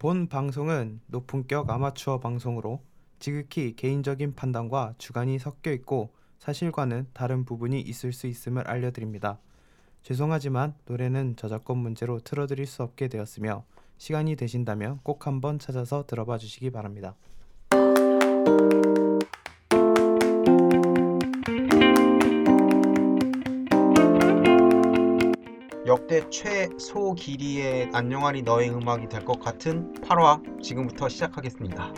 [0.00, 2.80] 본 방송은 높은격 아마추어 방송으로
[3.18, 9.38] 지극히 개인적인 판단과 주관이 섞여 있고 사실과는 다른 부분이 있을 수 있음을 알려드립니다.
[10.02, 13.66] 죄송하지만 노래는 저작권 문제로 틀어드릴 수 없게 되었으며
[13.98, 17.14] 시간이 되신다면 꼭 한번 찾아서 들어봐 주시기 바랍니다.
[26.10, 31.94] 역대 최소 길이의 안녕하니 너의 음악이 될 것 같은 8화 지금부터 시작하겠습니다.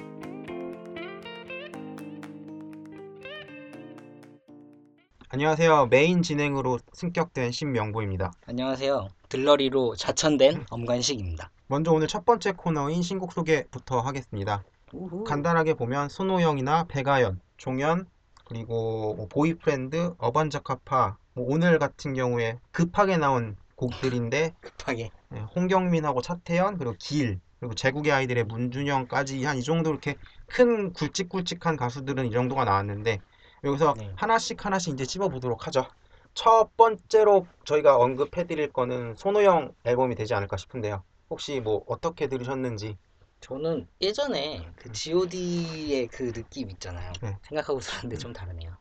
[5.31, 5.87] 안녕하세요.
[5.87, 8.33] 메인 진행으로 승격된 신명보입니다.
[8.47, 9.09] 안녕하세요.
[9.31, 11.51] 들러리로 자천된 엄관식입니다.
[11.69, 14.63] 먼저 오늘 첫 번째 코너인 신곡 소개부터 하겠습니다.
[14.93, 15.25] 우후.
[15.25, 18.07] 간단하게 보면 손호영이나 백아연, 종현,
[18.45, 23.57] 그리고 뭐 보이프렌드, 어반자카파, 뭐 오늘 같은 경우에 급하게 나온
[23.87, 25.11] 곡들인데 급하게.
[25.31, 31.77] 네, 홍경민하고 차태현 그리고 길 그리고 제국의 아이들의 문준영까지 한 이 정도 이렇게 큰 굵직굵직한
[31.77, 33.23] 가수들은 이 정도가 나왔는데
[33.65, 34.13] 여기서 네.
[34.17, 35.87] 하나씩 하나씩 이제 찝어보도록 하죠.
[36.35, 41.05] 첫 번째로 저희가 언급해드릴 거는 손호영 앨범이 되지 않을까 싶은데요.
[41.31, 42.99] 혹시 뭐 어떻게 들으셨는지
[43.41, 44.93] 저는 예전에 그 음.
[44.93, 47.13] G.O.D의 그 느낌 있잖아요.
[47.21, 47.39] 네.
[47.49, 48.77] 생각하고 들었는데 좀 다르네요.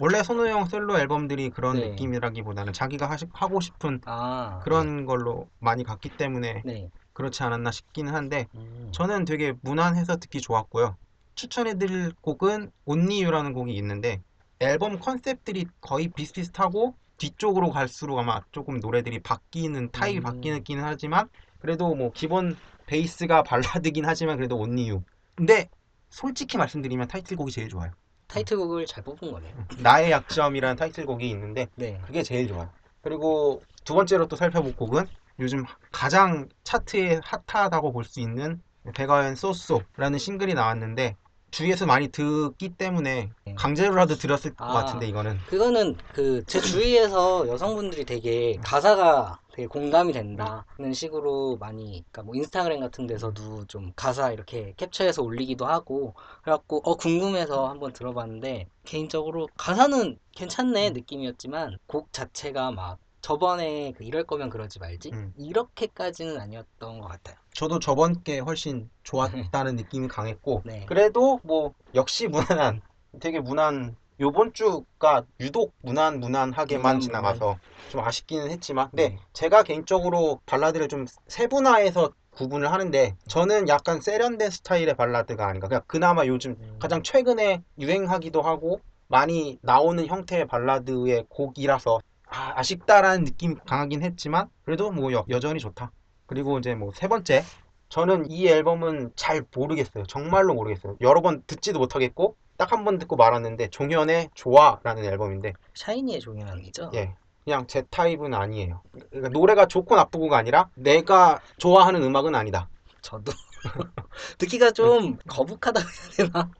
[0.00, 1.90] 원래 손호영 솔로 앨범들이 그런 네.
[1.90, 6.90] 느낌이라기보다는 자기가 하시, 하고 싶은 아 그런 걸로 많이 갔기 때문에 네.
[7.12, 8.90] 그렇지 않았나 싶기는 한데 음.
[8.92, 10.96] 저는 되게 무난해서 듣기 좋았고요.
[11.34, 14.22] 추천해드릴 곡은 Only You라는 곡이 있는데
[14.60, 20.22] 앨범 컨셉들이 거의 비슷비슷하고 뒤쪽으로 갈수록 아마 조금 노래들이 바뀌는 타입이 음.
[20.22, 25.04] 바뀌긴 하지만 그래도 뭐 기본 베이스가 발라드긴 하지만 그래도 Only You.
[25.34, 25.68] 근데
[26.10, 27.90] 솔직히 말씀드리면 타이틀곡이 제일 좋아요.
[28.28, 29.52] 타이틀곡을 잘 뽑은 거네요.
[29.78, 32.00] 나의 약점이라는 타이틀곡이 있는데 네.
[32.06, 32.68] 그게 제일 좋아요.
[33.02, 35.06] 그리고 두 번째로 또 살펴볼 곡은
[35.40, 38.60] 요즘 가장 차트에 핫하다고 볼 수 있는
[38.94, 41.16] 백아연 쏘쏘라는 싱글이 나왔는데
[41.50, 43.54] 주위에서 많이 듣기 때문에 네.
[43.54, 44.72] 강제로라도 들었을 것 아.
[44.74, 52.22] 같은데 이거는 그거는 그 제 주위에서 여성분들이 되게 가사가 되게 공감이 된다는 식으로 많이 그러니까
[52.22, 58.68] 뭐 인스타그램 같은 데서도 좀 가사 이렇게 캡처해서 올리기도 하고 그래갖고 어 궁금해서 한번 들어봤는데
[58.84, 65.34] 개인적으로 가사는 괜찮네 느낌이었지만 곡 자체가 막 저번에 그 이럴 거면 그러지 말지 음.
[65.36, 67.36] 이렇게까지는 아니었던 것 같아요.
[67.52, 70.86] 저도 저번 게 훨씬 좋았다는 느낌이 강했고 네.
[70.86, 72.80] 그래도 뭐 역시 무난한
[73.18, 77.58] 되게 무난 요번 주가 유독 무난 무난하게만 무난, 지나가서
[77.90, 79.18] 좀 아쉽기는 했지만 근데 네.
[79.32, 86.26] 제가 개인적으로 발라드를 좀 세분화해서 구분을 하는데 저는 약간 세련된 스타일의 발라드가 아닌가 그냥 그나마
[86.26, 86.76] 요즘 음.
[86.78, 94.90] 가장 최근에 유행하기도 하고 많이 나오는 형태의 발라드의 곡이라서 아, 아쉽다라는 느낌이 강하긴 했지만 그래도
[94.90, 95.92] 뭐 여, 여전히 좋다
[96.26, 97.42] 그리고 이제 뭐 세 번째
[97.88, 100.04] 저는 이 앨범은 잘 모르겠어요.
[100.04, 100.96] 정말로 모르겠어요.
[101.00, 106.90] 여러 번 듣지도 못하겠고 딱 한 번 듣고 말았는데 종현의 좋아라는 앨범인데 샤이니의 종현이죠.
[106.94, 107.14] 예
[107.44, 108.82] 그냥 제 타입은 아니에요.
[109.10, 112.68] 그러니까 노래가 좋고 나쁘고가 아니라 내가 좋아하는 음악은 아니다.
[113.00, 113.32] 저도
[114.38, 116.50] 듣기가 좀 거북하다고 해야 되나?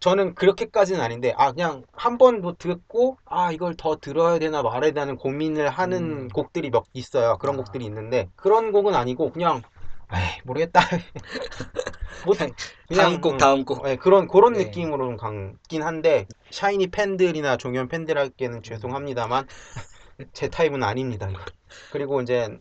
[0.00, 4.92] 저는 그렇게까지는 아닌데 아 그냥 한 번 뭐 듣고 아 이걸 더 들어야 되나 말아야
[4.92, 6.28] 되나 고민을 하는 음.
[6.28, 7.36] 곡들이 몇 있어요.
[7.38, 7.58] 그런 아.
[7.58, 9.62] 곡들이 있는데 그런 곡은 아니고 그냥
[10.12, 10.80] 에이 모르겠다.
[12.26, 12.34] 뭐
[12.94, 13.82] 다음 곡 음, 다음 곡.
[13.82, 14.64] 네, 그런 그런 네.
[14.64, 19.46] 느낌으로 좀 강하긴 한데 샤이니 팬들이나 종현 팬들에게는 죄송합니다만
[20.32, 21.30] 제 타입은 아닙니다.
[21.92, 22.58] 그리고 이제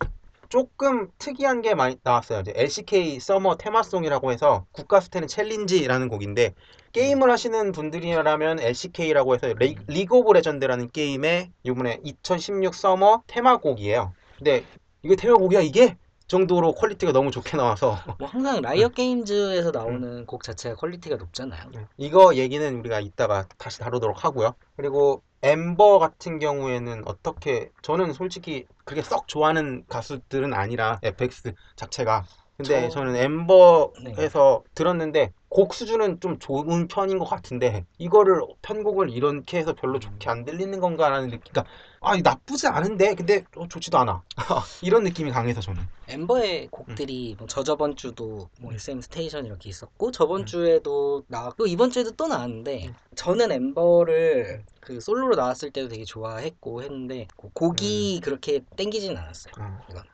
[0.49, 2.39] 조금 특이한 게 많이 나왔어요.
[2.41, 6.55] 이제 LCK summer theme song이라고 해서 국카스텐의 Challenge라는 곡인데
[6.91, 14.13] 게임을 하시는 분들이라면 LCK라고 해서 레, League of Legends라는 게임의 이번에 2016 summer 테마곡이에요.
[14.37, 14.63] 근데
[15.03, 15.95] 이게 테마곡이야 이게
[16.29, 21.69] 정도로 quality가 너무 좋게 나와서 뭐 항상 Riot Games에서 나오는 곡 자체가 quality가 높잖아요.
[21.73, 21.85] 네.
[21.97, 24.53] 이거 얘기는 우리가 이따가 다시 다루도록 하고요.
[24.77, 32.25] 그리고 엠버 같은 경우에는 어떻게 저는 솔직히 그렇게 썩 좋아하는 가수들은 아니라 FX 자체가
[32.57, 39.57] 근데 저- 저는 엠버에서 들었는데 곡 수준은 좀 좋은 편인 것 같은데 이거를 편곡을 이렇게
[39.57, 39.99] 해서 별로 음.
[39.99, 41.41] 좋게 안 들리는 건가라는 느낌.
[41.51, 41.65] 그러니까
[42.01, 44.21] 아 나쁘지 않은데 근데 어, 좋지도 않아.
[44.83, 45.81] 이런 느낌이 강해서 저는.
[46.07, 48.75] 엠버의 곡들이 뭐 저저번 주도 뭐 음.
[48.75, 50.45] SM Station 이렇게 있었고 저번 음.
[50.45, 52.95] 주에도 나왔고 이번 주에도 또 나왔는데 음.
[53.15, 59.53] 저는 엠버를 그 솔로로 나왔을 때도 되게 좋아했고 했는데 그 곡이 그렇게 땡기진 않았어요.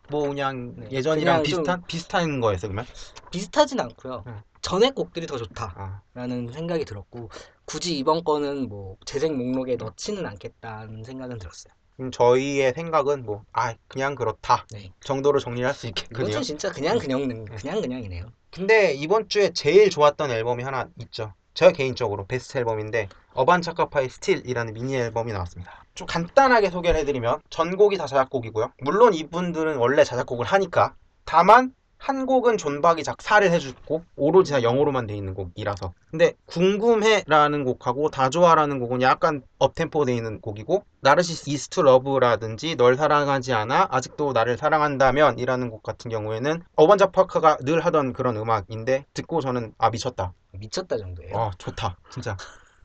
[0.09, 0.87] 뭐 그냥 네.
[0.91, 2.85] 예전이랑 그냥 좀- 비슷한 비슷한 거였어 그러면.
[3.31, 4.23] 비슷하진 않고요.
[4.65, 4.79] 음.
[4.79, 5.73] 전에 곡들이 더 좋다.
[5.77, 7.29] 아, 라는 생각이 들었고
[7.65, 11.73] 굳이 이번 거는 뭐 재생 목록에 넣지는 않겠다는 생각은 들었어요.
[12.01, 14.91] 음, 저희의 생각은 뭐 아 그냥 그렇다 네.
[14.99, 16.29] 정도로 정리할 수 있겠군요.
[16.29, 18.25] 이건 진짜 그냥 그냥 그냥 그냥이네요.
[18.51, 21.33] 근데 이번 주에 제일 좋았던 앨범이 하나 있죠.
[21.53, 25.85] 제가 개인적으로 베스트 앨범인데 어반자카파의 Still이라는 미니 앨범이 나왔습니다.
[25.93, 28.73] 좀 간단하게 소개를 해드리면 전곡이 다 자작곡이고요.
[28.81, 31.73] 물론 이분들은 원래 자작곡을 하니까 다만
[32.05, 38.29] 한 곡은 존박이 작사를 해주고 오로지 다 영어로만 돼 있는 곡이라서 근데 궁금해라는 곡하고 다
[38.29, 44.33] 좋아라는 곡은 약간 up-tempo 돼 있는 곡이고 Nearness Is to Love라든지 널 사랑하지 않아 아직도
[44.33, 50.31] 나를 사랑한다면 이라는 곡 같은 경우에는 어반자카파가 늘 하던 그런 음악인데 듣고 저는 아 미쳤다
[50.51, 51.35] 미쳤다 정도예요.
[51.35, 52.37] 아 좋다 진짜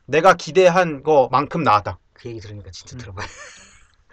[0.07, 2.99] 내가 기대한 거만큼 나왔다 그 얘기 들으니까 진짜 음.
[2.99, 3.27] 들어봐요.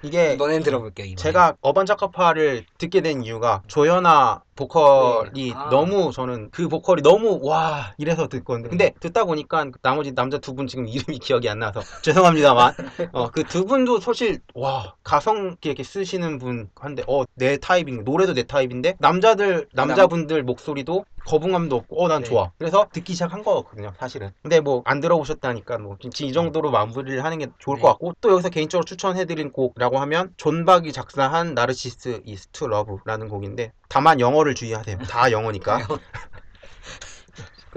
[0.04, 1.06] 이게 이번엔 들어볼게요.
[1.06, 1.16] 이번엔.
[1.16, 5.54] 제가 어반자카파를 듣게 된 이유가 조현아 보컬이 네.
[5.56, 5.70] 아.
[5.70, 8.70] 너무 저는 그 보컬이 너무 와 이래서 듣거든요.
[8.70, 12.74] 근데 듣다 보니까 나머지 남자 두 분 지금 이름이 기억이 안 나서 죄송합니다만
[13.14, 18.34] 어, 그 두 분도 사실 와 가성 이렇게 쓰시는 분 한데 어 내 타입인 노래도
[18.34, 22.30] 내 타입인데 남자들 남자분들 목소리도 거부감도 없고 어난 네.
[22.30, 22.52] 좋아.
[22.58, 24.32] 그래서 듣기 시작한 거거든요 사실은.
[24.42, 27.82] 근데 뭐 안 들어보셨다니까 뭐 지금 이 정도로 마무리를 하는 게 좋을 네.
[27.84, 33.72] 것 같고 또 여기서 개인적으로 추천해드린 곡이라고 하면 존박이 작사한 Nearness Is to Love라는 곡인데
[33.88, 35.00] 다만 영어를 주의하세요.
[35.10, 35.88] 다 영어니까.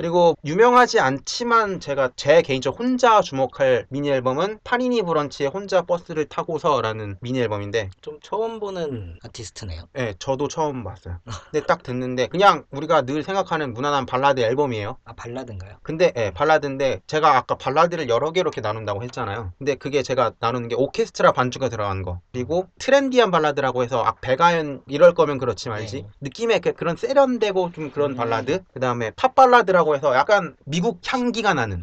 [0.00, 7.18] 그리고 유명하지 않지만 제가 제 개인적 혼자 주목할 미니 앨범은 파니니 브런치의 혼자 버스를 타고서라는
[7.20, 9.82] 미니 앨범인데 좀 처음 보는 아티스트네요.
[9.98, 11.18] 예, 저도 처음 봤어요.
[11.50, 14.96] 근데 딱 듣는데 그냥 우리가 늘 생각하는 무난한 발라드 앨범이에요.
[15.04, 15.76] 아 발라드인가요?
[15.82, 19.52] 근데 예, 발라드인데 제가 아까 발라드를 여러 개로 이렇게 나눈다고 했잖아요.
[19.58, 24.80] 근데 그게 제가 나누는 게 오케스트라 반주가 들어간 거 그리고 trendy한 발라드라고 해서 아 백아연
[24.86, 26.08] 이럴 거면 그러지 말지 네.
[26.22, 28.16] 느낌의 그- 그런 세련되고 좀 그런 음.
[28.16, 31.82] 발라드 그 다음에 팝 발라드라고 해서 약간 미국 향기가 나는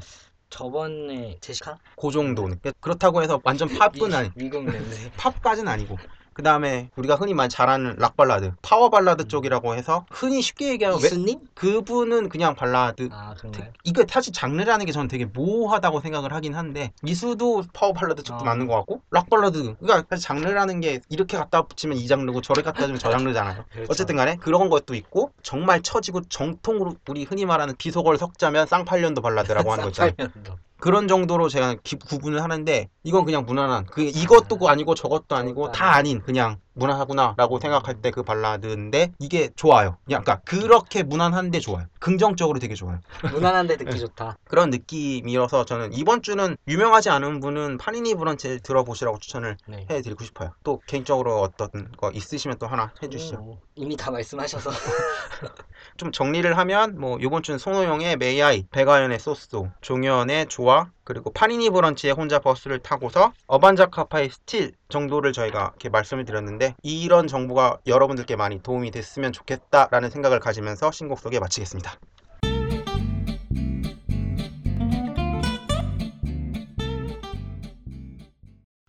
[0.50, 1.77] 저번에 제시카?
[2.00, 4.95] 그 정도는 그렇다고 해서 완전 팝은 아니 미국 랜드.
[5.18, 5.98] 팝까지는 아니고
[6.38, 10.69] 그 다음에 우리가 흔히 많이 잘 아는 락 발라드 파워 발라드 쪽이라고 해서 흔히 쉽게
[10.69, 11.39] 얘기하면 왜 이수님?
[11.56, 13.72] 그분은 그냥 발라드 아 그런가요?
[13.84, 18.45] 이거 사실 장르라는 게 저는 되게 모호하다고 생각을 하긴 한데 이수도 파워 발라드 쪽도 어.
[18.45, 22.66] 맞는 것 같고 락 발라드 그러니까 사실 장르라는 게 이렇게 갖다 붙이면 이 장르고 저렇게
[22.66, 23.92] 갖다 주면 저 장르잖아요 그렇죠.
[23.92, 29.72] 어쨌든 간에 그런 것도 있고 정말 처지고 정통으로 우리 흔히 말하는 비속어를 섞자면 쌍팔년도 발라드라고
[29.72, 30.66] 하는 거 있잖아요 쌍팔년도.
[30.79, 35.94] 그런 정도로 제가 기- 구분을 하는데 이건 그냥 무난한 그 이것도 아니고 저것도 아니고 다
[35.95, 39.97] 아닌 그냥 무난하구나라고 생각할 때 그 발라드인데 이게 좋아요.
[40.06, 41.85] 그냥 그러니까 그렇게 무난한데 좋아요.
[42.00, 43.00] 긍정적으로 되게 좋아요.
[43.33, 44.38] 무난한데 듣기 좋다.
[44.45, 49.85] 그런 느낌이어서 저는 이번 주는 유명하지 않은 분은 파니니 브런치 들어보시라고 추천을 네.
[49.89, 50.51] 해드리고 싶어요.
[50.63, 53.38] 또 개인적으로 어떤 거 있으시면 또 하나 해주시죠.
[53.38, 54.69] 음, 이미 다 말씀하셔서
[55.97, 61.69] 좀 정리를 하면 뭐 이번 주는 손호영의 May I, 백아연의 소스도, 종현의 좋아, 그리고 파니니
[61.71, 68.61] 브런치의 혼자 버스를 타고서 어반자카파의 Still 정도를 저희가 이렇게 말씀을 드렸는데 이런 정보가 여러분들께 많이
[68.61, 71.97] 도움이 됐으면 좋겠다라는 생각을 가지면서 신곡 소개 마치겠습니다.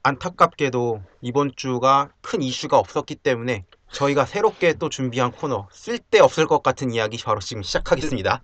[0.02, 6.92] 안타깝게도 이번 주가 큰 이슈가 없었기 때문에 저희가 새롭게 또 준비한 코너 쓸데없을 것 같은
[6.92, 8.42] 이야기 바로 지금 시작하겠습니다.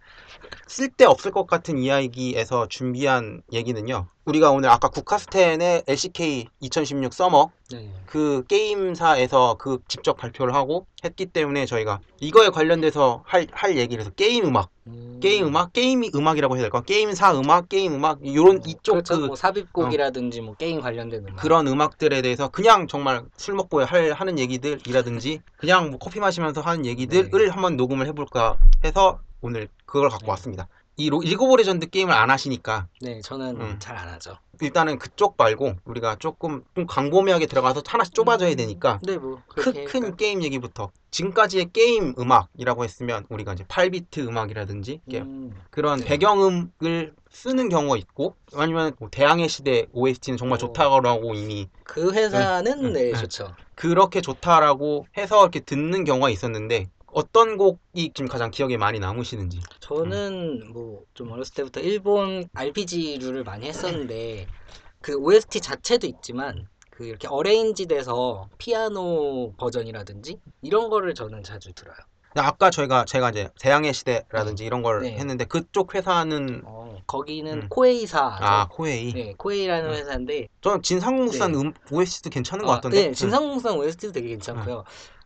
[0.66, 4.08] 쓸데없을 것 같은 이야기에서 준비한 얘기는요.
[4.24, 7.90] 우리가 오늘 아까 국카스텐의 LCK 2016 Summer 네.
[8.06, 14.10] 그 게임사에서 그 직접 발표를 하고 했기 때문에 저희가 이거에 관련돼서 할, 할 얘기를 해서
[14.14, 16.80] 게임 음악, 음, 게임 음악, 게임이 음악이라고 해야 될까?
[16.82, 19.20] 게임사 음악, 게임 음악 이런 이쪽 그렇죠.
[19.20, 21.36] 그 뭐 삽입곡이라든지 뭐 게임 관련된 음악.
[21.36, 26.86] 그런 음악들에 대해서 그냥 정말 술 먹고 할, 하는 얘기들이라든지 그냥 뭐 커피 마시면서 하는
[26.86, 27.50] 얘기들을 네.
[27.50, 30.30] 한번 녹음을 해볼까 해서 오늘 그걸 갖고 네.
[30.30, 30.68] 왔습니다.
[30.96, 33.76] 이 로- 리그 오브 레전드 게임을 안 하시니까 네, 저는 음.
[33.80, 34.38] 잘안 하죠.
[34.60, 40.14] 일단은 그쪽 말고 우리가 조금 좀 광범위하게 들어가서 하나씩 좁아져야 되니까 네, 뭐 큰?
[40.16, 46.04] 게임 얘기부터 지금까지의 게임 음악이라고 했으면 우리가 이제 8비트 음악이라든지 음, 그런 네.
[46.06, 50.58] 배경음을 쓰는 경우가 있고 아니면 뭐 대항해 시대 OST는 정말 오.
[50.58, 53.14] 좋다고 이미 그 회사는 음, 네, 음.
[53.16, 53.56] 좋죠.
[53.74, 60.72] 그렇게 좋다라고 해서 이렇게 듣는 경우가 있었는데 어떤 곡이 지금 가장 기억에 많이 남으시는지 저는
[60.72, 64.48] 뭐좀 어렸을 때부터 일본 RPG류를 많이 했었는데
[65.00, 71.96] 그 OST 자체도 있지만 그 이렇게 arrange 돼서 피아노 버전이라든지 이런 거를 저는 자주 들어요.
[72.36, 75.12] 아까 저희가 제가 이제 대항해 시대라든지 이런 걸 네.
[75.16, 77.68] 했는데 그쪽 회사는 어, 거기는 음.
[77.68, 78.38] 코에이사.
[78.40, 79.94] 아 코에이 네, 코에이라는 음.
[79.94, 81.58] 회사인데 저는 진삼국무쌍 네.
[81.58, 84.82] 음, OST도 괜찮은 것 아, 같던데 네, 진삼국무쌍 OST도 되게 괜찮고요.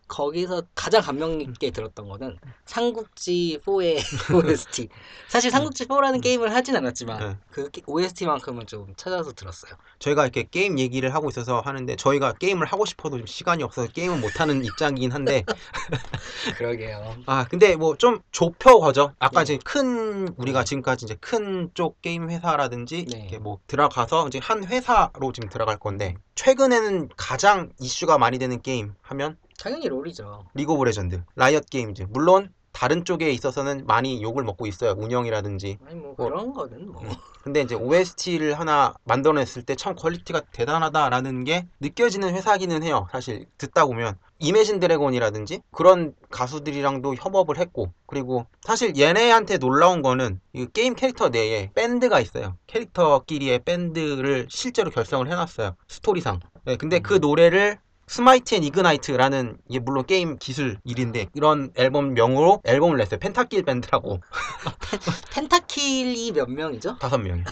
[0.09, 3.99] 거기서 가장 감명 깊게 들었던 거는 삼국지 4의
[4.35, 4.89] OST.
[5.29, 7.37] 사실 삼국지 4라는 게임을 하진 않았지만 네.
[7.51, 9.73] 그 OST만큼은 좀 찾아서 들었어요.
[9.99, 14.21] 저희가 이렇게 게임 얘기를 하고 있어서 하는데 저희가 게임을 하고 싶어도 좀 시간이 없어서 게임은
[14.21, 15.45] 못하는 입장이긴 한데
[16.57, 17.17] 그러게요.
[17.27, 19.15] 아 근데 뭐 좀 좁혀가죠.
[19.19, 19.55] 아까 네.
[19.55, 23.19] 이제 큰 우리가 지금까지 이제 큰 쪽 게임 회사라든지 네.
[23.19, 28.95] 이렇게 뭐 들어가서 이제 한 회사로 지금 들어갈 건데 최근에는 가장 이슈가 많이 되는 게임
[29.03, 30.47] 하면 당연히 롤이죠.
[30.55, 32.07] 리그 오브 레전드, 라이엇 게임즈.
[32.11, 34.93] 물론 다른 쪽에 있어서는 많이 욕을 먹고 있어요.
[34.97, 35.79] 운영이라든지.
[35.85, 37.03] 아니 뭐 뭐, 그런 거는 뭐
[37.43, 43.09] 근데 이제 OST를 하나 만들어냈을 때 참 quality가 대단하다라는 게 느껴지는 회사기는 해요.
[43.11, 50.67] 사실 듣다 보면 이매진 드래곤이라든지 그런 가수들이랑도 협업을 했고 그리고 사실 얘네한테 놀라운 거는 이
[50.73, 52.57] 게임 캐릭터 내에 밴드가 있어요.
[52.69, 55.75] 캐릭터끼리의 밴드를 실제로 결성을 해놨어요.
[55.89, 56.39] 스토리상.
[56.65, 62.63] 네, 근데 그 노래를 Smite and Ignite라는 이게 물론 게임 기술 이름인데 이런 앨범 명으로
[62.65, 63.21] 앨범을 냈어요.
[63.21, 64.21] 펜타킬 밴드라고
[65.31, 66.97] 펜타킬이 몇 명이죠?
[66.99, 67.43] 다섯 명이.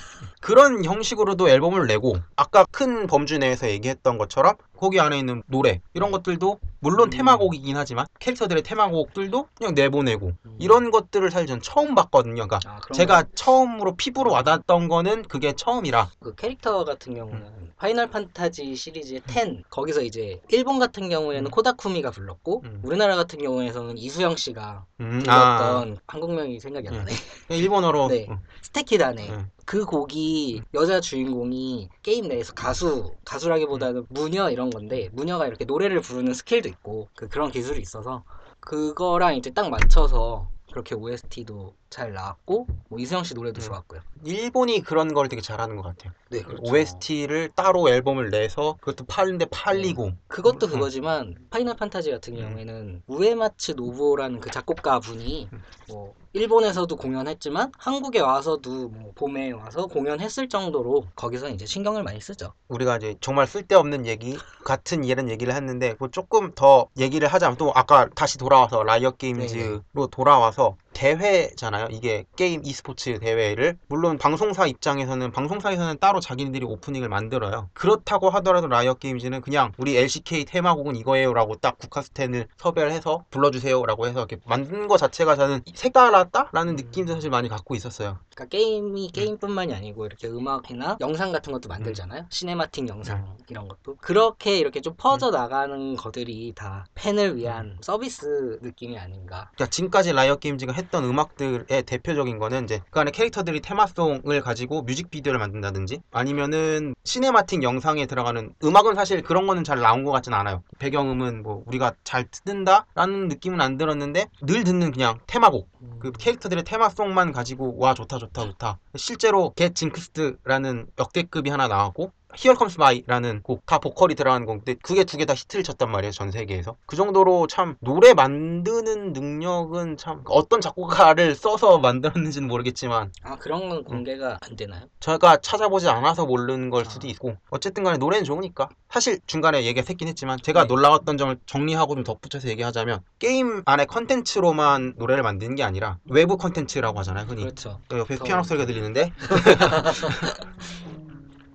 [0.41, 6.11] 그런 형식으로도 앨범을 내고 아까 큰 범주 내에서 얘기했던 것처럼 거기 안에 있는 노래 이런
[6.11, 7.11] 것들도 물론 음.
[7.11, 10.57] 테마곡이긴 하지만 캐릭터들의 테마곡들도 그냥 내보내고 음.
[10.59, 12.47] 이런 것들을 사실 전 처음 봤거든요.
[12.47, 13.29] 그러니까 아, 제가 거.
[13.35, 20.03] 처음으로 피부로 와닿았던 거는 그게 처음이라 그 캐릭터 같은 경우는 파이널 판타지 시리즈의 10 거기서
[20.03, 21.51] 이제 일본 같은 경우에는 음.
[21.51, 22.81] 코다쿠미가 불렀고 음.
[22.83, 26.99] 우리나라 같은 경우에서는 이수영 씨가 음, 아, 불렀던 한국명이 생각이 안 음.
[27.01, 27.13] 나네.
[27.51, 28.27] 일본어로 네.
[28.29, 29.31] 음, 素敵だね.
[29.67, 29.77] 음.
[29.77, 36.35] 그 곡이 여자 주인공이 게임 내에서 가수 가수라기보다는 무녀 이런 건데 무녀가 이렇게 노래를 부르는
[36.35, 38.23] 스킬도 있고 그 그런 기술이 있어서
[38.61, 43.65] 그거랑 이제 딱 맞춰서 그렇게 OST도 잘 나왔고 뭐 이수영 씨 노래도 음.
[43.67, 44.01] 좋았고요.
[44.25, 46.13] 일본이 그런 걸 되게 잘하는 것 같아요.
[46.31, 46.63] 네, 그렇죠.
[46.63, 50.73] OST를 따로 앨범을 내서 그것도 팔는데 팔리고 그것도 음.
[50.73, 52.41] 그거지만 파이널 판타지 같은 음.
[52.41, 55.63] 경우에는 우에마츠 노부오라는 그 작곡가 분이 음.
[55.89, 62.53] 뭐 일본에서도 공연했지만 한국에 와서도 뭐 봄에 와서 공연했을 정도로 거기서 이제 신경을 많이 쓰죠.
[62.69, 67.73] 우리가 이제 정말 쓸데없는 얘기 같은 이런 얘기를 했는데 뭐 조금 더 얘기를 하자면 또
[67.75, 71.89] 아까 다시 돌아와서 라이엇 게임즈로 돌아와서 대회잖아요.
[71.91, 77.69] 이게 게임 e스포츠 대회를 물론 방송사 입장에서는 방송사에서는 따로 자기네들이 오프닝을 만들어요.
[77.75, 84.21] 그렇다고 하더라도 라이엇 게임즈는 그냥 우리 LCK 테마곡은 이거예요라고 딱 국카스텐을 섭외를 해서 불러주세요라고 해서
[84.21, 88.19] 이렇게 만든 거 자체가 저는 색달랐다라는 느낌도 사실 많이 갖고 있었어요.
[88.35, 92.25] 그러니까 게임이 게임뿐만이 아니고 이렇게 음악이나 영상 같은 것도 만들잖아요.
[92.31, 98.99] cinematic 영상 이런 것도 그렇게 이렇게 좀 퍼져 나가는 것들이 다 팬을 위한 서비스 느낌이
[98.99, 99.51] 아닌가.
[99.55, 105.39] 그러니까 지금까지 라이엇 게임즈가 했던 음악들의 대표적인 거는 이제 그 안에 캐릭터들이 테마송을 가지고 뮤직비디오를
[105.39, 110.63] 만든다든지 아니면은 cinematic 영상에 들어가는 음악은 사실 그런 거는 잘 나온 것 같진 않아요.
[110.79, 115.69] 배경음은 뭐 우리가 잘 듣는다라는 느낌은 안 들었는데 늘 듣는 그냥 테마곡.
[115.99, 118.79] 그 캐릭터들의 테마송만 가지고 와 좋다 좋다 좋다.
[118.97, 125.05] 실제로 Get Jinxed라는 역대급이 하나 나왔고 Here Comes Vi라는 곡 다 보컬이 들어가는 곡인데 그게
[125.05, 130.23] 두 개 다 히트를 쳤단 말이에요 전 세계에서 그 정도로 참 노래 만드는 능력은 참
[130.27, 134.83] 어떤 작곡가를 써서 만들었는지는 모르겠지만 아 그런 건 공개가 안 되나요?
[135.01, 137.11] 제가 찾아보지 않아서 모르는 걸 수도 아.
[137.11, 140.69] 있고 어쨌든 간에 노래는 좋으니까 사실 중간에 얘기가 샜긴 했지만 제가 네.
[140.69, 146.99] 놀라웠던 점을 정리하고 좀 덧붙여서 얘기하자면 게임 안에 컨텐츠로만 노래를 만드는 게 아니라 외부 컨텐츠라고
[147.01, 147.81] 하잖아요 흔히 그렇죠.
[147.89, 149.13] 또 옆에 더- 피아노 소리가 들리는데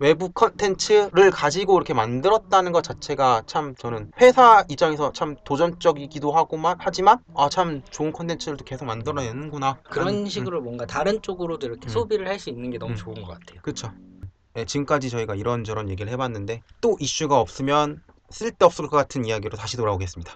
[0.01, 7.19] 외부 컨텐츠를 가지고 이렇게 만들었다는 것 자체가 참 저는 회사 입장에서 참 도전적이기도 하고만 하지만
[7.35, 11.89] 아 참 좋은 컨텐츠를 또 계속 만들어내는구나 그런 음, 식으로 뭔가 다른 쪽으로도 이렇게 음.
[11.89, 12.95] 소비를 할 수 있는 게 너무 음.
[12.95, 13.61] 좋은 것 같아요.
[13.61, 13.91] 그쵸
[14.55, 20.33] 네, 지금까지 저희가 이런저런 얘기를 해봤는데 또 이슈가 없으면 쓸데없을 것 같은 이야기로 다시 돌아오겠습니다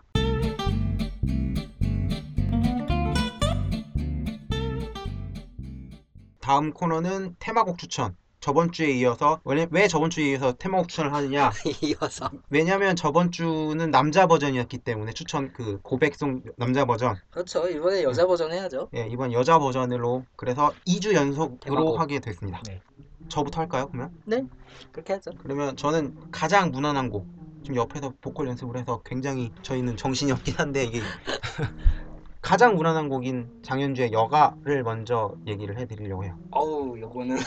[6.39, 8.15] 다음 코너는 테마곡 추천
[8.46, 13.90] 저번 주에 이어서 왜, 왜 저번 주에 이어서 테마곡 추천을 하느냐 이어서 왜냐면 저번 주는
[13.90, 17.68] 남자 버전이었기 때문에 추천 그 고백송 남자 버전 그렇죠.
[17.68, 18.90] 이번에 여자 버전 해야죠.
[18.94, 22.00] 예, 이번 여자 버전으로 그래서 2주 연속으로 테마곡.
[22.00, 22.84] 하게 됐습니다 네.
[23.30, 24.52] 저부터 할까요 그러면?
[24.92, 25.32] 그렇게 하죠.
[25.42, 27.25] 그러면 저는 가장 무난한 곡
[27.64, 31.02] 지금 옆에서 보컬 연습을 해서 굉장히 저희는 정신이 없긴 한데 이게
[32.46, 36.38] 가장 무난한 곡인 장현주의 여가를 먼저 얘기를 해드리려고 해요.
[36.52, 37.38] 어우 요거는.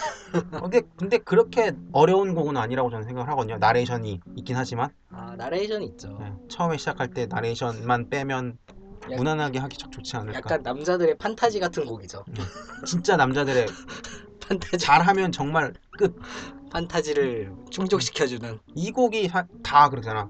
[0.55, 3.59] 어, 근데, 근데 그렇게 어려운 곡은 아니라고 저는 생각을 하거든요.
[3.59, 4.90] 나레이션이 있긴 하지만.
[5.11, 6.19] 아 나레이션 있죠.
[6.21, 8.59] 예, 처음에 시작할 때 나레이션만 빼면
[9.12, 10.37] 약- 무난하게 하기 참 좋지 않을까.
[10.38, 12.25] 약간 남자들의 판타지 같은 곡이죠.
[12.85, 13.67] 진짜 남자들의
[14.49, 14.78] 판타지.
[14.78, 16.19] 잘하면 정말 끝.
[16.73, 18.59] 판타지를 충족시켜주는.
[18.75, 20.28] 이 곡이 사- 다 그러잖아.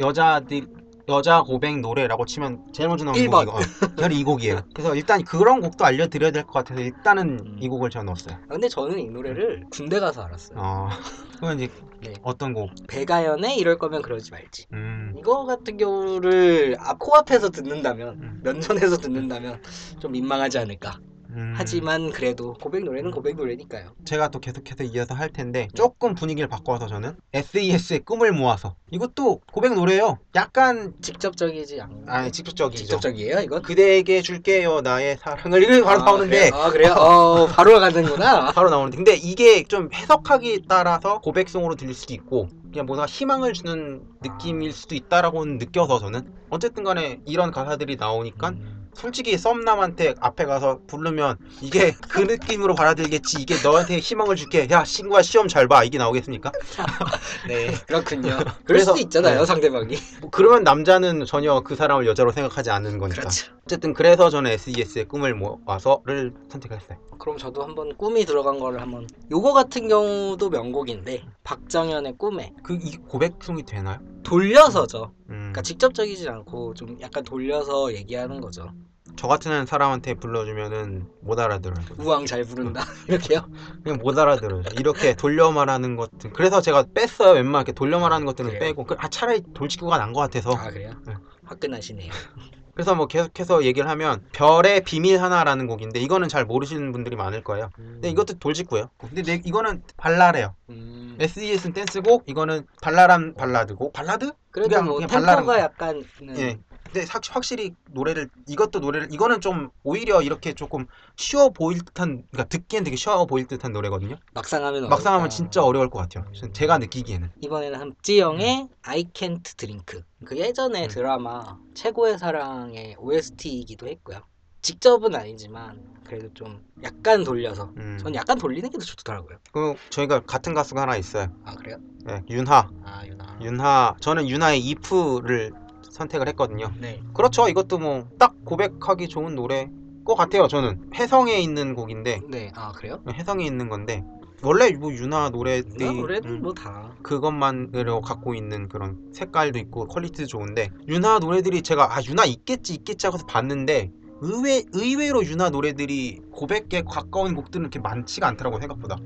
[0.00, 0.66] 여자들
[1.08, 3.46] 여자 고백 노래라고 치면 제일 먼저 나오는 1번.
[3.46, 4.60] 곡이 어, 바로 이 곡이에요.
[4.74, 7.56] 그래서 일단 그런 곡도 알려드려야 될 것 같아서 일단은 음.
[7.60, 8.36] 이 곡을 제가 넣었어요.
[8.36, 10.58] 아, 근데 저는 이 노래를 군대 가서 알았어요.
[10.60, 10.88] 어,
[11.34, 11.72] 그건 이제
[12.02, 12.12] 네.
[12.22, 12.70] 어떤 곡?
[12.88, 14.66] 배가연의 이럴 거면 그러지 말지.
[14.72, 18.40] 음, 이거 같은 경우를 앞 코앞에서 듣는다면 음.
[18.44, 19.62] 면전에서 듣는다면
[19.98, 20.98] 좀 민망하지 않을까.
[21.30, 21.52] 음.
[21.56, 23.92] 하지만 그래도 고백 노래는 고백 노래니까요.
[24.04, 29.74] 제가 또 계속해서 이어서 할 텐데 조금 분위기를 바꿔서 저는 SES의 꿈을 모아서 이것도 고백
[29.74, 30.18] 노래예요.
[30.34, 32.04] 약간 직접적이지 않.
[32.06, 32.84] 아 직접적이죠.
[32.84, 33.62] 직접적이에요 이건?
[33.62, 36.62] 그대에게 줄게요 나의 사랑을 이렇게 바로 아, 나오는데 그래요?
[36.62, 36.92] 아 그래요?
[36.92, 38.52] 어 바로 가는구나.
[38.52, 44.02] 바로 나오는데 근데 이게 좀 해석하기에 따라서 고백송으로 들릴 수도 있고 그냥 뭔가 희망을 주는
[44.22, 48.77] 느낌일 수도 있다라고 느껴서 저는 어쨌든 간에 이런 가사들이 나오니까 음.
[48.98, 55.22] 솔직히 썸남한테 앞에 가서 부르면 이게 그 느낌으로 받아들이겠지 이게 너한테 희망을 줄게 야 친구야
[55.22, 56.50] 시험 잘 봐 이게 나오겠습니까?
[57.46, 58.38] 네 그렇군요.
[58.64, 59.46] 그럴 수도 있잖아요 네.
[59.46, 59.96] 상대방이.
[60.20, 63.52] 뭐 그러면 남자는 전혀 그 사람을 여자로 생각하지 않는 거니까 그렇죠.
[63.64, 69.06] 어쨌든 그래서 저는 SES의 꿈을 모아서를 선택했어요 그럼 저도 한번 꿈이 들어간 거를 한번.
[69.30, 73.98] 요거 같은 경우도 명곡인데 박정현의 꿈에 그 이 고백송이 되나요?
[74.22, 75.12] 돌려서죠.
[75.30, 78.70] 음, 그러니까 직접적이지 않고 좀 약간 돌려서 얘기하는 거죠.
[79.18, 83.48] 저 같은 사람한테 불러주면은 못 알아들어요 우왕 잘 부른다 이렇게요.
[83.82, 84.62] 그냥 못 알아들어요.
[84.78, 86.32] 이렇게 돌려 말하는 것들.
[86.32, 87.32] 그래서 제가 뺐어요.
[87.32, 88.60] 웬만하게 이렇게 돌려 말하는 것들은 그래요?
[88.60, 88.84] 빼고.
[88.84, 90.52] 그- 아, 차라리 돌직구가 난 것 같아서.
[90.54, 90.92] 아 그래요?
[91.04, 91.14] 네.
[91.46, 92.10] 화끈하시네요.
[92.74, 97.70] 그래서 뭐 계속해서 얘기를 하면 별의 비밀 하나라는 곡인데 이거는 잘 모르시는 분들이 많을 거예요.
[97.74, 98.88] 근데 이것도 돌직구예요.
[98.98, 100.54] 근데 내- 이거는 발라래요.
[100.70, 103.92] 음, SES는 댄스곡, 이거는 발랄한 발라드곡.
[103.92, 104.30] 발라드?
[104.52, 105.58] 그래도 그냥- 뭐 그냥 발랄한 템포가 거.
[105.60, 106.04] 약간
[106.36, 106.60] 예.
[106.92, 112.44] 근데 확, 확실히 노래를 이것도 노래를 이거는 좀 오히려 이렇게 조금 쉬워 보일 듯한 그러니까
[112.44, 114.16] 듣기엔 되게 쉬워 보일 듯한 노래거든요.
[114.32, 115.28] 막상 하면 막상 하면.
[115.30, 116.24] 진짜 어려울 것 같아요.
[116.52, 117.30] 제가 느끼기에는.
[117.42, 120.88] 이번에는 함지영의 I Can't Drink 그 예전에 음.
[120.88, 124.20] 드라마 최고의 사랑의 OST이기도 했고요.
[124.62, 127.98] 직접은 아니지만 그래도 좀 약간 돌려서 음.
[128.00, 129.38] 전 약간 돌리는 게 더 좋더라고요.
[129.52, 131.30] 그 저희가 같은 가수가 하나 있어요.
[131.44, 131.76] 아 그래요?
[132.04, 132.68] 네, 윤하.
[132.84, 133.38] 아 윤하.
[133.42, 133.94] 윤하.
[134.00, 135.52] 저는 윤하의 If를
[135.98, 136.72] 선택을 했거든요.
[136.80, 137.02] 네.
[137.12, 137.48] 그렇죠.
[137.48, 139.70] 이것도 뭐 딱 고백하기 좋은 노래
[140.04, 140.48] 것 같아요.
[140.48, 142.50] 저는 혜성에 있는 곡인데 네.
[142.54, 143.00] 아 그래요?
[143.12, 144.02] 혜성에 있는 건데
[144.42, 146.92] 원래 뭐 윤하 노래들이 윤하 노래는 음, 뭐 다.
[147.02, 153.06] 그것만으로 갖고 있는 그런 색깔도 있고 퀄리티도 좋은데 윤하 노래들이 제가 아 윤하 있겠지 있겠지
[153.06, 158.96] 하고서 봤는데 의외 의외로 윤하 노래들이 고백에 가까운 곡들은 이렇게 많지가 않더라고 생각보다.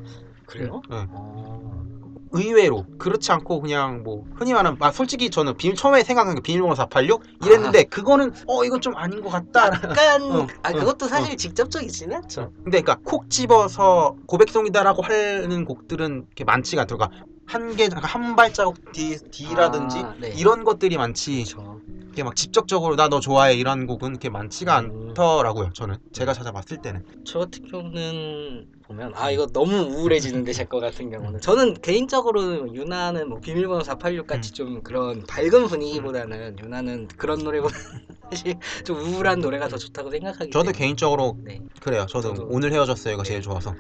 [0.47, 0.83] 그래요?
[0.88, 1.07] 네.
[1.11, 1.83] 어...
[2.33, 6.75] 의외로 그렇지 않고 그냥 뭐 흔히 말하는 아 솔직히 저는 비밀 처음에 생각한 게 비밀번호
[6.75, 9.66] 486 이랬는데 그거는 어 이건 좀 아닌 것 같다.
[9.66, 12.53] 약간 어, 아 어, 그것도 사실 직접적이진 않죠.
[12.64, 17.12] 근데 그러니까 콕 집어서 고백송이다라고 하는 곡들은 이렇게 많지가 않더라고.
[17.45, 20.33] 한개 한 발자국 뒤 뒤라든지 아, 네.
[20.37, 21.45] 이런 것들이 많지.
[21.45, 21.81] 그렇죠.
[22.12, 25.09] 이렇게 막 직접적으로 나 너 좋아해 이런 곡은 이렇게 많지가 음.
[25.11, 25.70] 않더라고요.
[25.75, 27.05] 저는 제가 찾아봤을 때는.
[27.25, 33.29] 저 같은 경우는 보면 아 이거 너무 우울해지는데 제 거 같은 경우는 저는 개인적으로 유나는
[33.29, 37.75] 뭐 비밀번호 486 같이 좀 그런 밝은 분위기보다는 유나는 그런 노래보다
[38.31, 38.55] 사실
[38.87, 41.61] 좀 우울한 노래가 더 좋다고 생각하기 저도 때문에 개인적으로 네.
[41.81, 42.07] 그래요.
[42.09, 43.29] 저도, 저도- 오늘 헤어졌어요가 네.
[43.29, 43.75] 제일 좋아서.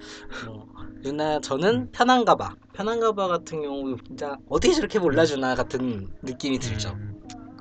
[0.46, 0.66] 뭐,
[1.04, 7.11] 유나 저는 편한가봐 편한가봐 같은 경우 진짜 어떻게 저렇게 몰라주나 같은 느낌이 들죠 음.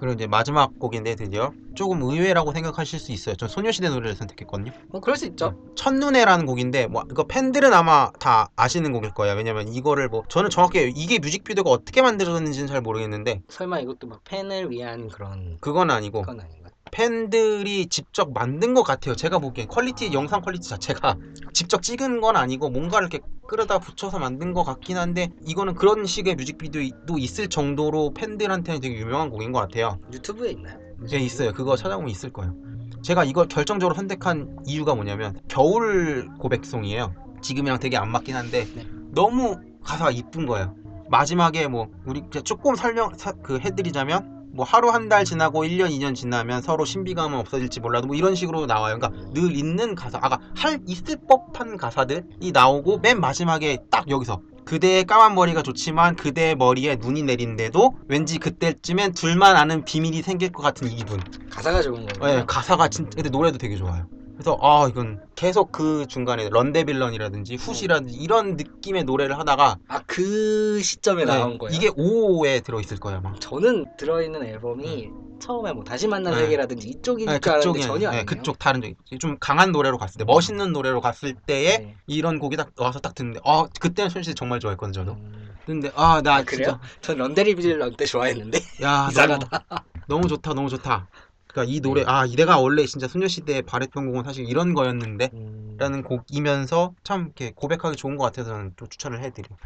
[0.02, 3.36] 그리고 이제 마지막 곡인데 드디어 조금 의외라고 생각하실 수 있어요.
[3.36, 4.72] 전 소녀시대 노래를 선택했거든요.
[4.90, 9.36] 뭐 그럴 수 있죠 첫눈에라는 곡인데 뭐 이거 팬들은 아마 다 아시는 곡일 거예요.
[9.36, 14.72] 왜냐면 이거를 뭐 저는 정확히 이게 뮤직비디오가 어떻게 만들어졌는지는 잘 모르겠는데 설마 이것도 막 팬을
[14.72, 16.61] 위한 그런 그건 아니고 건 아닌가
[16.92, 19.16] 팬들이 직접 만든 것 같아요.
[19.16, 21.16] 제가 보기엔 퀄리티 영상 퀄리티 자체가
[21.54, 26.36] 직접 찍은 건 아니고 뭔가를 이렇게 끌어다 붙여서 만든 것 같긴 한데 이거는 그런 식의
[26.36, 30.00] 뮤직비디오도 있을 정도로 팬들한테는 되게 유명한 곡인 것 같아요.
[30.14, 30.78] 유튜브에 있나요?
[31.12, 31.52] 예 있어요.
[31.54, 32.54] 그거 찾아보면 있을 거예요.
[33.02, 37.16] 제가 이걸 결정적으로 선택한 이유가 뭐냐면 겨울 고백송이에요.
[37.42, 38.86] 지금이랑 되게 안 맞긴 한데 네.
[39.12, 40.76] 너무 가사가 이쁜 거예요.
[41.10, 46.16] 마지막에 뭐 우리 조금 설명 사- 그 해드리자면 뭐 하루 한 달 지나고 1년 2년
[46.16, 48.98] 지나면 서로 신비감은 없어질지 몰라도 뭐 이런 식으로 나와요.
[48.98, 55.04] 그러니까 늘 있는 가사, 아까 할 있을 법한 가사들이 나오고 맨 마지막에 딱 여기서 그대의
[55.06, 60.88] 까만 머리가 좋지만 그대의 머리에 눈이 내린데도 왠지 그때쯤엔 둘만 아는 비밀이 생길 것 같은
[60.90, 61.20] 이 기분.
[61.50, 64.06] 가사가 좋은 거예요 네, 가사가 진짜 근데 노래도 되게 좋아요.
[64.42, 71.24] 그래서 아 이건 계속 그 중간에 런데빌런이라든지 후시라든지 이런 느낌의 노래를 하다가 아 그 시점에
[71.26, 71.76] 나온 네, 거예요?
[71.76, 73.34] 이게 5에 들어 있을 거예요 아마.
[73.40, 76.40] 저는 들어있는 앨범이 처음에 뭐 다시 만난 네.
[76.42, 78.10] 세계라든지 이쪽일 네, 줄 알았는데 그쪽이 전혀 아니에요.
[78.10, 78.22] 아니에요.
[78.22, 79.20] 네, 그쪽 다른 쪽.
[79.20, 81.96] 좀 강한 노래로 갔을 때, 멋있는 노래로 갔을 때에 네.
[82.08, 85.14] 이런 곡이 딱 와서 딱 듣는데, 아 그때는 솔직히 정말 좋아했거든요 저도.
[85.14, 85.56] 음.
[85.66, 86.80] 근데 아 나 아, 그래요?
[87.02, 89.64] 전 런데리빌런 때 좋아했는데 야 이상하다.
[89.70, 91.08] 너무 너무 좋다 너무 좋다.
[91.52, 93.64] 그러니까 이 노래 아 이래가 원래 진짜 소녀시대의
[94.06, 98.88] 곡은 사실 이런 거였는데 음, 라는 곡이면서 참 이렇게 고백하기 좋은 것 같아서 저는 좀
[98.88, 99.58] 추천을 해드려요.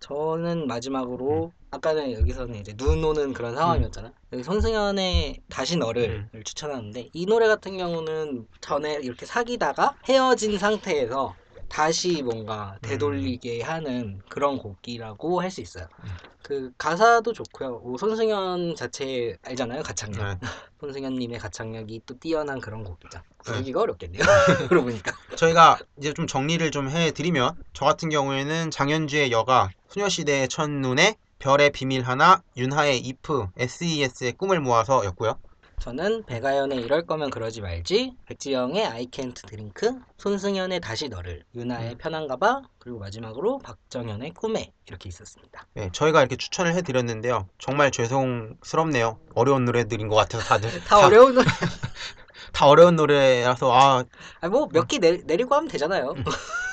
[0.00, 4.12] 저는 마지막으로 아까는 여기서는 이제 눈 오는 그런 상황이었잖아요.
[4.32, 11.34] 여기 손승연의 다시 너를 를 추천하는데 이 노래 같은 경우는 전에 이렇게 사귀다가 헤어진 상태에서
[11.72, 15.86] 다시 뭔가 되돌리게 하는 그런 곡이라고 할 수 있어요.
[16.04, 16.10] 음.
[16.42, 17.78] 그 가사도 좋고요.
[17.78, 20.38] 뭐 손승연 자체 알잖아요, 가창력.
[20.38, 20.38] 네.
[20.80, 23.18] 손승연님의 가창력이 또 뛰어난 그런 곡이죠.
[23.18, 23.52] 네.
[23.52, 24.22] 부르기가 어렵겠네요.
[24.68, 25.12] 그러고 보니까.
[25.36, 32.02] 저희가 이제 좀 정리를 좀 해드리면 저 같은 경우에는 장현주의 여가, 소녀시대의 첫눈에 별의 비밀
[32.02, 35.38] 하나, 윤하의 이프, SES의 꿈을 모아서였고요.
[35.86, 42.36] 저는 배가연의 이럴 거면 그러지 말지, 백지영의 I can't drink, 손승연의 다시 너를, 유나의 편한가
[42.36, 45.66] 봐, 그리고 마지막으로 박정현의 꿈에 이렇게 있었습니다.
[45.74, 47.48] 네, 저희가 이렇게 추천을 해드렸는데요.
[47.58, 49.18] 정말 죄송스럽네요.
[49.34, 51.46] 어려운 노래들인 것 같아서 다들 다 어려운 노래.
[52.52, 54.04] 다 어려운 노래라서 아,
[54.40, 56.14] 아, 뭐 몇 개 내리고 하면 되잖아요.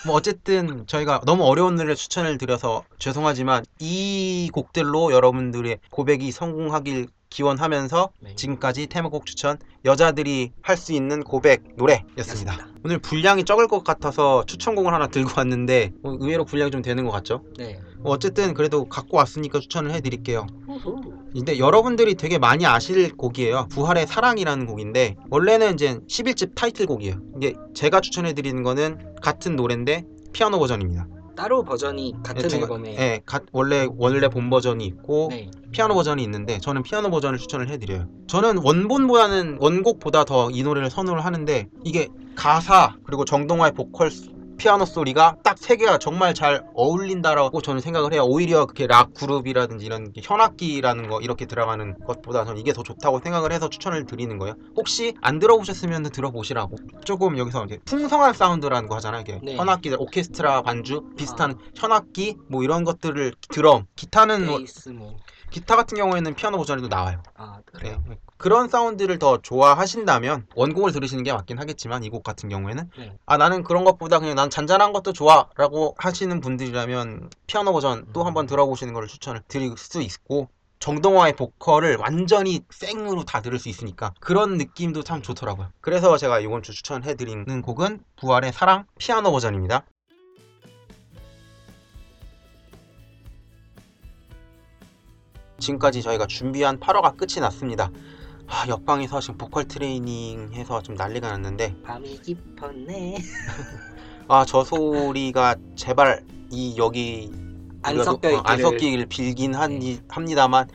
[0.06, 8.10] 뭐 어쨌든 저희가 너무 어려운 노래 추천을 드려서 죄송하지만 이 곡들로 여러분들의 고백이 성공하길 기원하면서
[8.20, 8.36] 네.
[8.36, 12.20] 지금까지 테마곡 추천 여자들이 할 수 있는 고백 노래였습니다.
[12.54, 12.68] 였습니다.
[12.86, 17.12] 오늘 분량이 적을 것 같아서 추천곡을 하나 들고 왔는데 어, 의외로 분량이 좀 되는 것
[17.12, 17.44] 같죠?
[17.58, 17.82] 네.
[17.98, 20.48] 뭐 어쨌든 그래도 갖고 왔으니까 추천을 해드릴게요.
[20.66, 21.02] 후후.
[21.34, 23.68] 근데 여러분들이 되게 많이 아실 곡이에요.
[23.70, 27.16] 부활의 사랑이라는 곡인데 원래는 이제 11집 타이틀곡이에요.
[27.36, 31.08] 이게 제가 추천해드리는 거는 같은 노래인데 피아노 버전입니다.
[31.40, 32.96] 따로 버전이 같은 두 가- 앨범에.
[33.00, 35.50] 예, 가- 원래 원래 본 버전이 있고 네.
[35.72, 38.08] 피아노 버전이 있는데 저는 피아노 버전을 추천을 해드려요.
[38.28, 44.12] 저는 원본보다는 원곡보다 더 이 노래를 선호를 하는데 이게 가사 그리고 정동화의 보컬
[44.60, 48.24] 피아노 소리가 딱 세 개가 정말 잘 어울린다라고 저는 생각을 해요.
[48.26, 53.20] 오히려 그렇게 락 그룹이라든지 이런 게 현악기라는 거 이렇게 들어가는 것보다 저는 이게 더 좋다고
[53.24, 54.56] 생각을 해서 추천을 드리는 거예요.
[54.76, 56.78] 혹시 안 들어보셨으면 들어보시라고.
[57.06, 59.22] 조금 여기서 이제 풍성한 사운드라는 거 하잖아요.
[59.22, 59.56] 이게 네.
[59.58, 65.18] 현악기들 오케스트라 반주 비슷한 현악기 뭐 이런 것들을 드럼 기타는 뭐 베이스 뭐.
[65.50, 67.22] 기타 같은 경우에는 피아노 버전에도 나와요.
[67.36, 67.64] 아, 네.
[67.80, 68.04] 그래요.
[68.38, 73.18] 그런 사운드를 더 좋아하신다면 원곡을 들으시는 게 맞긴 하겠지만 이 곡 같은 경우에는 네.
[73.26, 78.28] 아 나는 그런 것보다 그냥 난 잔잔한 것도 좋아라고 하시는 분들이라면 피아노 버전 또 음.
[78.28, 84.14] 한번 들어보시는 걸 추천을 드릴 수 있고 정동화의 보컬을 완전히 생으로 다 들을 수 있으니까
[84.22, 85.72] 그런 느낌도 참 좋더라고요.
[85.82, 89.84] 그래서 제가 이번 주 추천해드리는 곡은 부활의 사랑 피아노 버전입니다.
[95.60, 97.92] 지금까지 저희가 준비한 8화가 끝이 났습니다.
[98.48, 103.18] 아, 옆방에서 지금 보컬 트레이닝 해서 좀 난리가 났는데 밤이 깊었네.
[104.28, 107.32] 아 저 소리가 제발 이 여기
[107.82, 108.60] 안 섞여 노- 어, 안.
[108.62, 110.68] 섞이길 빌긴 하니, 합니다만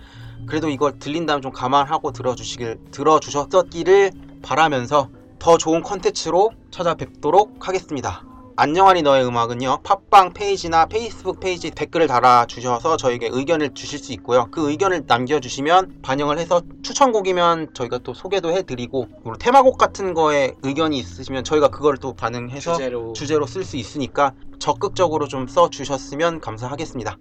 [0.47, 8.23] 그래도 이걸 들린다면 좀 감안하고 들어주시길 들어주셨기를 바라면서 더 좋은 컨텐츠로 찾아뵙도록 하겠습니다.
[8.57, 14.71] 안녕하니 너의 음악은요 팟빵 페이지나 페이스북 페이지 댓글을 달아주셔서 저에게 의견을 주실 수 있고요 그
[14.71, 21.43] 의견을 남겨주시면 반영을 해서 추천곡이면 저희가 또 소개도 해드리고 그리고 테마곡 같은 거에 의견이 있으시면
[21.43, 23.13] 저희가 그걸 또 반영해서 주제로.
[23.13, 27.19] 주제로 쓸 수 있으니까 적극적으로 좀 써주셨으면 감사하겠습니다.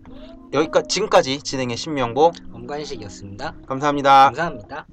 [0.54, 3.56] 여기까지 지금까지 진행의 신명보 엄관식이었습니다.
[3.66, 4.26] 감사합니다.
[4.26, 4.86] 감사합니다.